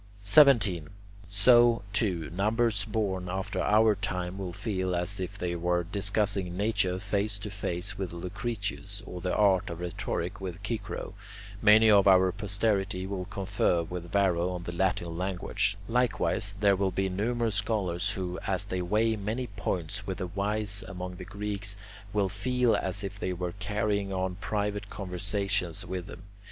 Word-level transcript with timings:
17. 0.23 0.89
So, 1.29 1.83
too, 1.93 2.31
numbers 2.31 2.85
born 2.85 3.29
after 3.29 3.61
our 3.61 3.93
time 3.93 4.39
will 4.39 4.51
feel 4.51 4.95
as 4.95 5.19
if 5.19 5.37
they 5.37 5.55
were 5.55 5.83
discussing 5.83 6.57
nature 6.57 6.97
face 6.97 7.37
to 7.37 7.51
face 7.51 7.99
with 7.99 8.11
Lucretius, 8.11 9.03
or 9.05 9.21
the 9.21 9.35
art 9.35 9.69
of 9.69 9.79
rhetoric 9.79 10.41
with 10.41 10.57
Cicero; 10.65 11.13
many 11.61 11.87
of 11.91 12.07
our 12.07 12.31
posterity 12.31 13.05
will 13.05 13.25
confer 13.25 13.83
with 13.83 14.11
Varro 14.11 14.49
on 14.49 14.63
the 14.63 14.71
Latin 14.71 15.15
language; 15.15 15.77
likewise, 15.87 16.55
there 16.59 16.75
will 16.75 16.89
be 16.89 17.07
numerous 17.07 17.53
scholars 17.53 18.09
who, 18.09 18.39
as 18.47 18.65
they 18.65 18.81
weigh 18.81 19.15
many 19.15 19.45
points 19.45 20.07
with 20.07 20.17
the 20.17 20.25
wise 20.25 20.83
among 20.87 21.17
the 21.17 21.25
Greeks, 21.25 21.77
will 22.11 22.27
feel 22.27 22.75
as 22.75 23.03
if 23.03 23.19
they 23.19 23.33
were 23.33 23.53
carrying 23.59 24.11
on 24.11 24.33
private 24.41 24.89
conversations 24.89 25.85
with 25.85 26.07
them. 26.07 26.23